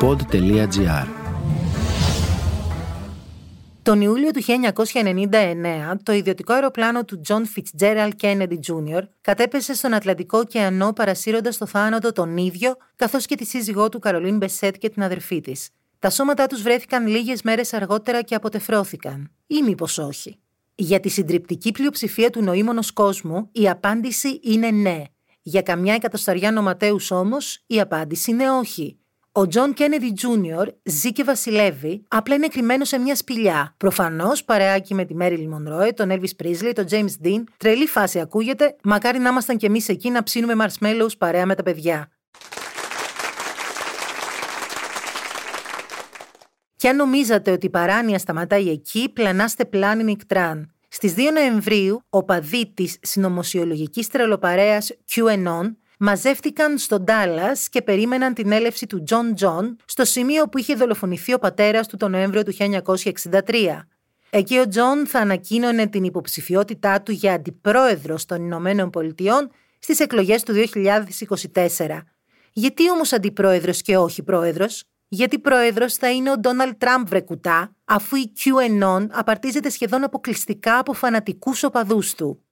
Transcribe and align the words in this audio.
pod.gr 0.00 1.06
Τον 3.82 4.00
Ιούλιο 4.00 4.30
του 4.30 4.42
1999, 4.42 5.96
το 6.02 6.12
ιδιωτικό 6.12 6.52
αεροπλάνο 6.52 7.04
του 7.04 7.20
John 7.28 7.42
Fitzgerald 7.54 8.10
Kennedy 8.20 8.46
Jr. 8.52 9.02
κατέπεσε 9.20 9.74
στον 9.74 9.94
Ατλαντικό 9.94 10.38
ωκεανό 10.38 10.92
παρασύροντας 10.92 11.56
το 11.56 11.66
θάνατο 11.66 12.12
τον 12.12 12.36
ίδιο, 12.36 12.76
καθώς 12.96 13.26
και 13.26 13.34
τη 13.34 13.44
σύζυγό 13.44 13.88
του 13.88 13.98
Καρολίν 13.98 14.36
Μπεσέτ 14.36 14.76
και 14.76 14.88
την 14.88 15.02
αδερφή 15.02 15.40
της. 15.40 15.68
Τα 15.98 16.10
σώματά 16.10 16.46
τους 16.46 16.62
βρέθηκαν 16.62 17.06
λίγες 17.06 17.42
μέρες 17.42 17.72
αργότερα 17.72 18.22
και 18.22 18.34
αποτεφρώθηκαν. 18.34 19.30
Ή 19.46 19.62
μήπως 19.62 19.98
όχι. 19.98 20.38
Για 20.74 21.00
τη 21.00 21.08
συντριπτική 21.08 21.72
πλειοψηφία 21.72 22.30
του 22.30 22.42
νοήμονος 22.42 22.90
κόσμου, 22.92 23.48
η 23.52 23.68
απάντηση 23.68 24.40
είναι 24.42 24.70
ναι. 24.70 25.02
Για 25.42 25.62
καμιά 25.62 25.94
εκατοσταριά 25.94 26.52
νοματέους 26.52 27.10
όμως, 27.10 27.62
η 27.66 27.80
απάντηση 27.80 28.30
είναι 28.30 28.50
όχι. 28.50 28.99
Ο 29.40 29.46
Τζον 29.46 29.74
Κένεδι 29.74 30.12
Τζούνιορ 30.12 30.68
ζει 30.84 31.12
και 31.12 31.24
βασιλεύει, 31.24 32.04
απλά 32.08 32.34
είναι 32.34 32.48
κρυμμένος 32.48 32.88
σε 32.88 32.98
μια 32.98 33.14
σπηλιά. 33.14 33.74
Προφανώς 33.76 34.44
παρεάκι 34.44 34.94
με 34.94 35.04
τη 35.04 35.14
Μέριλ 35.14 35.48
Μονρόε, 35.48 35.92
τον 35.92 36.10
Elvis 36.12 36.36
Πρίσλι, 36.36 36.72
τον 36.72 36.86
James 36.90 37.26
Dean. 37.26 37.44
Τρελή 37.56 37.86
φάση 37.86 38.20
ακούγεται, 38.20 38.76
μακάρι 38.82 39.18
να 39.18 39.28
ήμασταν 39.28 39.56
κι 39.56 39.66
εμείς 39.66 39.88
εκεί 39.88 40.10
να 40.10 40.22
ψήνουμε 40.22 40.66
marshmallows 40.66 41.18
παρέα 41.18 41.46
με 41.46 41.54
τα 41.54 41.62
παιδιά. 41.62 42.10
Και 46.76 46.88
αν 46.88 46.96
νομίζατε 46.96 47.50
ότι 47.50 47.66
η 47.66 47.70
παράνοια 47.70 48.18
σταματάει 48.18 48.68
εκεί, 48.68 49.08
πλανάστε 49.12 49.64
πλάνην 49.64 50.04
οικτράν. 50.04 50.74
Στις 50.88 51.14
2 51.16 51.20
Νοεμβρίου, 51.32 52.02
οπαδοί 52.08 52.72
της 52.74 52.98
συνωμοσιολογικής 53.02 54.08
τρελοπαρέας 54.08 54.90
QAnon 55.10 55.74
μαζεύτηκαν 56.02 56.78
στο 56.78 57.00
Ντάλλας 57.00 57.68
και 57.68 57.82
περίμεναν 57.82 58.34
την 58.34 58.52
έλευση 58.52 58.86
του 58.86 59.02
Τζον 59.02 59.34
Τζον 59.34 59.76
στο 59.84 60.04
σημείο 60.04 60.48
που 60.48 60.58
είχε 60.58 60.74
δολοφονηθεί 60.74 61.34
ο 61.34 61.38
πατέρας 61.38 61.86
του 61.86 61.96
τον 61.96 62.10
Νοέμβριο 62.10 62.42
του 62.42 62.52
1963. 62.52 63.86
Εκεί 64.30 64.58
ο 64.58 64.68
Τζον 64.68 65.06
θα 65.06 65.18
ανακοίνωνε 65.18 65.86
την 65.86 66.04
υποψηφιότητά 66.04 67.02
του 67.02 67.12
για 67.12 67.32
αντιπρόεδρος 67.32 68.24
των 68.24 68.44
Ηνωμένων 68.44 68.90
Πολιτειών 68.90 69.50
στις 69.78 70.00
εκλογές 70.00 70.42
του 70.42 70.52
2024. 70.52 72.00
Γιατί 72.52 72.90
όμως 72.90 73.12
αντιπρόεδρος 73.12 73.82
και 73.82 73.96
όχι 73.96 74.22
πρόεδρος; 74.22 74.84
Γιατί 75.08 75.38
πρόεδρος 75.38 75.94
θα 75.94 76.10
είναι 76.10 76.30
ο 76.30 76.38
Ντόναλτ 76.38 76.78
Τραμπ 76.78 77.06
βρε 77.06 77.29
κουτά, 77.29 77.76
αφού 77.84 78.16
η 78.16 78.32
QAnon 78.38 79.06
απαρτίζεται 79.10 79.70
σχεδόν 79.70 80.04
αποκλειστικά 80.04 80.78
από 80.78 80.92
φανατικούς 80.92 81.62
οπαδούς 81.62 82.14
του. 82.14 82.44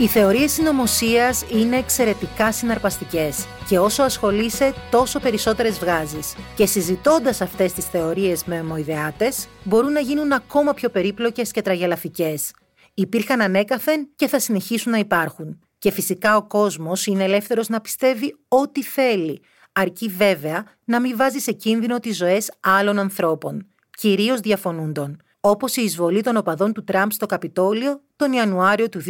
Οι 0.00 0.06
θεωρίες 0.06 0.52
συνωμοσίας 0.52 1.44
είναι 1.52 1.76
εξαιρετικά 1.76 2.52
συναρπαστικές 2.52 3.46
και 3.68 3.78
όσο 3.78 4.02
ασχολείσαι 4.02 4.74
τόσο 4.90 5.20
περισσότερες 5.20 5.78
βγάζεις. 5.78 6.34
Και 6.56 6.66
συζητώντας 6.66 7.40
αυτές 7.40 7.72
τις 7.72 7.84
θεωρίες 7.84 8.44
με 8.44 8.56
αιμοειδεάτες 8.56 9.48
μπορούν 9.64 9.92
να 9.92 10.00
γίνουν 10.00 10.32
ακόμα 10.32 10.74
πιο 10.74 10.88
περίπλοκες 10.88 11.50
και 11.50 11.62
τραγελαφικές. 11.62 12.52
Υπήρχαν 12.94 13.40
ανέκαθεν 13.40 14.08
και 14.16 14.26
θα 14.28 14.38
συνεχίσουν 14.38 14.92
να 14.92 14.98
υπάρχουν. 14.98 15.58
Και 15.78 15.90
φυσικά 15.90 16.36
ο 16.36 16.46
κόσμος 16.46 17.06
είναι 17.06 17.24
ελεύθερος 17.24 17.68
να 17.68 17.80
πιστεύει 17.80 18.36
ό,τι 18.48 18.82
θέλει, 18.82 19.40
αρκεί 19.72 20.08
βέβαια 20.08 20.64
να 20.84 21.00
μην 21.00 21.16
βάζει 21.16 21.38
σε 21.38 21.52
κίνδυνο 21.52 21.98
τις 21.98 22.16
ζωές 22.16 22.50
άλλων 22.60 22.98
ανθρώπων, 22.98 23.66
κυρίως 23.90 24.40
διαφωνούντων 24.40 25.22
όπως 25.40 25.76
η 25.76 25.82
εισβολή 25.82 26.22
των 26.22 26.36
οπαδών 26.36 26.72
του 26.72 26.84
Τραμπ 26.84 27.10
στο 27.10 27.26
Καπιτόλιο 27.26 28.00
τον 28.16 28.32
Ιανουάριο 28.32 28.88
του 28.88 29.00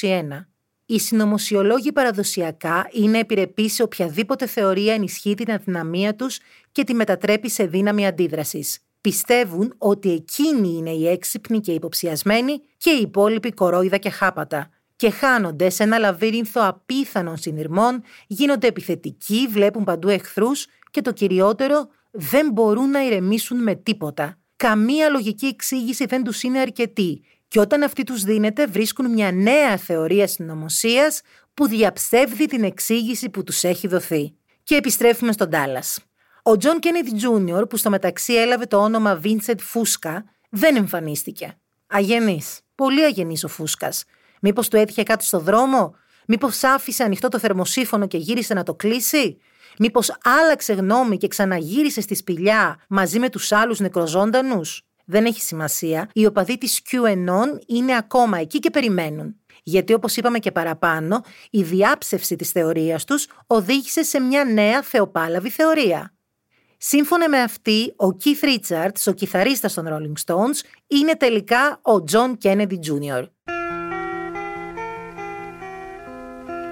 2021. 0.00 0.46
Οι 0.86 0.98
συνωμοσιολόγοι 0.98 1.92
παραδοσιακά 1.92 2.88
είναι 2.92 3.18
επιρρεπείς 3.18 3.74
σε 3.74 3.82
οποιαδήποτε 3.82 4.46
θεωρία 4.46 4.94
ενισχύει 4.94 5.34
την 5.34 5.52
αδυναμία 5.52 6.14
τους 6.14 6.38
και 6.72 6.84
τη 6.84 6.94
μετατρέπει 6.94 7.50
σε 7.50 7.66
δύναμη 7.66 8.06
αντίδρασης. 8.06 8.78
Πιστεύουν 9.00 9.74
ότι 9.78 10.12
εκείνοι 10.12 10.68
είναι 10.68 10.90
οι 10.90 11.08
έξυπνοι 11.08 11.60
και 11.60 11.72
υποψιασμένοι 11.72 12.60
και 12.76 12.90
οι 12.90 13.00
υπόλοιποι 13.00 13.52
κορόιδα 13.52 13.96
και 13.96 14.10
χάπατα. 14.10 14.70
Και 14.96 15.10
χάνονται 15.10 15.70
σε 15.70 15.82
ένα 15.82 15.98
λαβύρινθο 15.98 16.60
απίθανων 16.64 17.36
συνειρμών, 17.36 18.02
γίνονται 18.26 18.66
επιθετικοί, 18.66 19.46
βλέπουν 19.50 19.84
παντού 19.84 20.08
εχθρούς 20.08 20.66
και 20.90 21.02
το 21.02 21.12
κυριότερο, 21.12 21.88
δεν 22.10 22.50
μπορούν 22.52 22.90
να 22.90 23.04
ηρεμήσουν 23.04 23.62
με 23.62 23.74
τίποτα 23.74 24.41
καμία 24.62 25.08
λογική 25.08 25.46
εξήγηση 25.46 26.06
δεν 26.06 26.22
τους 26.24 26.42
είναι 26.42 26.58
αρκετή 26.58 27.22
και 27.48 27.60
όταν 27.60 27.82
αυτή 27.82 28.02
τους 28.02 28.22
δίνεται 28.22 28.66
βρίσκουν 28.66 29.10
μια 29.10 29.32
νέα 29.32 29.76
θεωρία 29.76 30.26
συνωμοσίας 30.26 31.20
που 31.54 31.66
διαψεύδει 31.66 32.46
την 32.46 32.64
εξήγηση 32.64 33.30
που 33.30 33.42
τους 33.42 33.64
έχει 33.64 33.88
δοθεί. 33.88 34.34
Και 34.62 34.74
επιστρέφουμε 34.74 35.32
στο 35.32 35.50
Ντάλλας. 35.50 35.98
Ο 36.42 36.56
Τζον 36.56 36.78
Κέννιδι 36.78 37.14
Τζούνιορ, 37.14 37.66
που 37.66 37.76
στο 37.76 37.90
μεταξύ 37.90 38.32
έλαβε 38.34 38.66
το 38.66 38.76
όνομα 38.76 39.16
Βίνσεντ 39.16 39.60
Φούσκα, 39.60 40.24
δεν 40.50 40.76
εμφανίστηκε. 40.76 41.58
Αγενής. 41.86 42.60
Πολύ 42.74 43.04
αγενής 43.04 43.44
ο 43.44 43.48
Φούσκας. 43.48 44.04
Μήπως 44.40 44.68
του 44.68 44.76
έτυχε 44.76 45.02
κάτι 45.02 45.24
στο 45.24 45.38
δρόμο, 45.38 45.94
Μήπως 46.26 46.62
άφησε 46.62 47.04
ανοιχτό 47.04 47.28
το 47.28 47.38
θερμοσύφωνο 47.38 48.06
και 48.06 48.18
γύρισε 48.18 48.54
να 48.54 48.62
το 48.62 48.74
κλείσει, 48.74 49.38
Μήπως 49.78 50.16
άλλαξε 50.22 50.72
γνώμη 50.72 51.16
και 51.16 51.28
ξαναγύρισε 51.28 52.00
στη 52.00 52.14
σπηλιά 52.14 52.78
μαζί 52.88 53.18
με 53.18 53.28
τους 53.28 53.52
άλλους 53.52 53.80
νεκροζώντανους; 53.80 54.82
Δεν 55.04 55.24
έχει 55.24 55.40
σημασία. 55.40 56.10
Οι 56.12 56.26
οπαδοί 56.26 56.58
της 56.58 56.80
QAnon 56.90 57.58
είναι 57.66 57.96
ακόμα 57.96 58.38
εκεί 58.38 58.58
και 58.58 58.70
περιμένουν. 58.70 59.36
Γιατί 59.62 59.92
όπως 59.92 60.16
είπαμε 60.16 60.38
και 60.38 60.52
παραπάνω, 60.52 61.24
η 61.50 61.62
διάψευση 61.62 62.36
της 62.36 62.50
θεωρίας 62.50 63.04
τους 63.04 63.26
οδήγησε 63.46 64.02
σε 64.02 64.20
μια 64.20 64.44
νέα 64.44 64.82
θεοπάλαβη 64.82 65.50
θεωρία. 65.50 66.12
Σύμφωνα 66.78 67.28
με 67.28 67.38
αυτή, 67.40 67.94
ο 67.96 68.06
Keith 68.06 68.44
Richards, 68.44 69.02
ο 69.06 69.12
κιθαρίστας 69.12 69.74
των 69.74 69.86
Rolling 69.88 70.24
Stones, 70.26 70.60
είναι 70.86 71.16
τελικά 71.16 71.80
ο 71.82 72.04
John 72.12 72.32
Kennedy 72.42 72.76
Jr. 72.86 73.24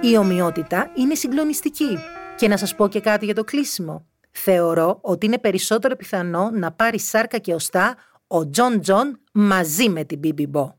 Η 0.00 0.16
ομοιότητα 0.16 0.90
είναι 0.94 1.14
συγκλονιστική. 1.14 1.98
Και 2.38 2.48
να 2.48 2.56
σας 2.56 2.74
πω 2.74 2.88
και 2.88 3.00
κάτι 3.00 3.24
για 3.24 3.34
το 3.34 3.44
κλείσιμο. 3.44 4.06
Θεωρώ 4.30 4.98
ότι 5.00 5.26
είναι 5.26 5.38
περισσότερο 5.38 5.96
πιθανό 5.96 6.50
να 6.52 6.72
πάρει 6.72 7.00
σάρκα 7.00 7.38
και 7.38 7.54
οστά 7.54 7.96
ο 8.26 8.50
Τζον 8.50 8.80
Τζον 8.80 9.20
μαζί 9.32 9.88
με 9.88 10.04
την 10.04 10.18
Μπίμπι 10.18 10.46
Μπο. 10.46 10.76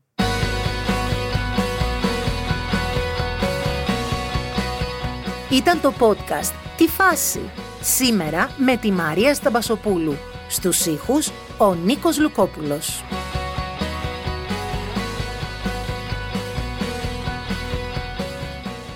Ήταν 5.50 5.80
το 5.80 5.92
podcast 5.98 6.52
«Τι 6.76 6.88
φάση» 6.88 7.40
σήμερα 7.80 8.50
με 8.56 8.76
τη 8.76 8.90
Μαρία 8.92 9.34
Σταμπασοπούλου. 9.34 10.16
Στους 10.48 10.86
ήχους 10.86 11.30
ο 11.58 11.74
Νίκος 11.74 12.18
Λουκόπουλος. 12.18 13.04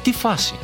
«Τι 0.02 0.12
φάση» 0.12 0.54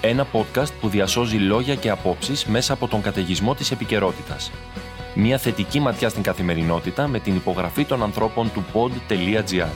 Ένα 0.00 0.26
podcast 0.32 0.72
που 0.80 0.88
διασώζει 0.88 1.36
λόγια 1.36 1.74
και 1.74 1.90
απόψεις 1.90 2.44
μέσα 2.44 2.72
από 2.72 2.88
τον 2.88 3.02
καταιγισμό 3.02 3.54
της 3.54 3.70
επικαιρότητας. 3.70 4.50
Μια 5.14 5.38
θετική 5.38 5.80
ματιά 5.80 6.08
στην 6.08 6.22
καθημερινότητα 6.22 7.08
με 7.08 7.20
την 7.20 7.36
υπογραφή 7.36 7.84
των 7.84 8.02
ανθρώπων 8.02 8.52
του 8.52 8.64
pod.gr. 8.72 9.68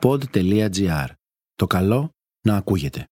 pod.gr. 0.00 1.06
Το 1.54 1.66
καλό 1.66 2.10
να 2.40 2.56
ακούγεται. 2.56 3.06